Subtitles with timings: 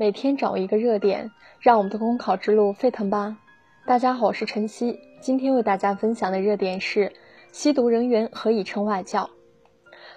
[0.00, 3.36] 每天掌握一个热点，让我们的公考之路沸腾吧！
[3.84, 7.12] 大家好，我是晨曦，今天为大家分享的热点是：
[7.50, 9.28] 吸毒人员何以称外教？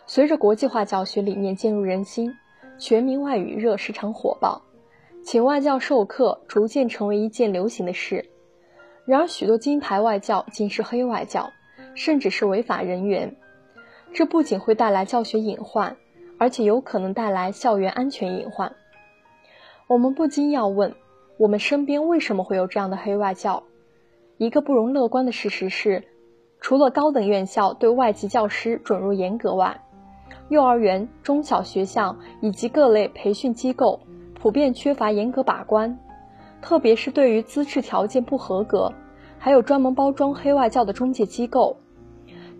[0.05, 2.31] 随着国际化教学理念渐入人心，
[2.77, 4.61] 全民外语热时常火爆，
[5.23, 8.23] 请外教授课逐渐成为一件流行的事。
[9.05, 11.49] 然而，许多金牌外教竟是黑外教，
[11.95, 13.35] 甚至是违法人员。
[14.13, 15.97] 这不仅会带来教学隐患，
[16.37, 18.71] 而且有可能带来校园安全隐患。
[19.91, 20.95] 我们不禁要问：
[21.35, 23.63] 我们身边为什么会有这样的黑外教？
[24.37, 26.05] 一个不容乐观的事实是，
[26.61, 29.81] 除了高等院校对外籍教师准入严格外，
[30.47, 33.99] 幼儿园、中小学校以及各类培训机构
[34.33, 35.99] 普遍缺乏严格把关，
[36.61, 38.93] 特别是对于资质条件不合格，
[39.37, 41.75] 还有专门包装黑外教的中介机构。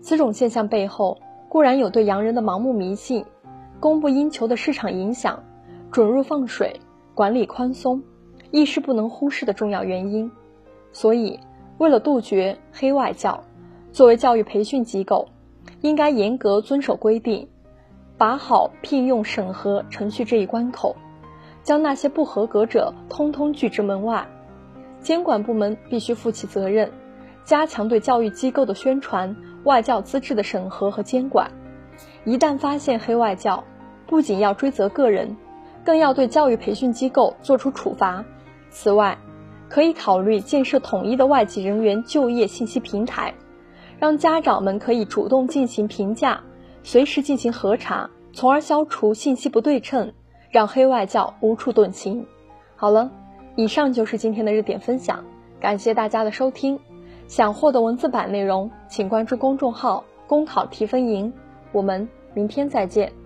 [0.02, 1.16] 此种现象背后，
[1.48, 3.24] 固然有对洋人的盲目迷信、
[3.80, 5.42] 供不应求的市场影响、
[5.90, 6.78] 准入放水、
[7.14, 8.02] 管理宽松，
[8.50, 10.30] 亦是不能忽视的重要原因。
[10.92, 11.38] 所以，
[11.78, 13.42] 为了杜绝黑外教，
[13.92, 15.28] 作为教育培训机构，
[15.80, 17.48] 应该严格遵守规定，
[18.16, 20.96] 把好聘用审核程序这一关口，
[21.62, 24.26] 将那些不合格者通通拒之门外。
[25.00, 26.90] 监管部门必须负起责任，
[27.44, 29.34] 加强对教育机构的宣传。
[29.64, 31.52] 外教资质的审核和监管，
[32.24, 33.62] 一旦发现黑外教，
[34.08, 35.36] 不仅要追责个人，
[35.84, 38.24] 更要对教育培训机构作出处罚。
[38.70, 39.18] 此外，
[39.68, 43.34] 可以考虑建设统一的外籍人员就业信息平台，
[43.98, 46.42] 让家长们可以主动进行评价，
[46.82, 50.12] 随时进行核查，从而消除信息不对称，
[50.50, 52.26] 让黑外教无处遁形。
[52.76, 53.10] 好了，
[53.56, 55.24] 以上就是今天的热点分享，
[55.60, 56.78] 感谢大家的收听。
[57.28, 61.32] 想获得文字版内容，请关注公众号“公考提分营”。
[61.72, 63.21] 我们明天再见。